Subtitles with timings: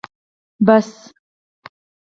[0.65, 0.91] بس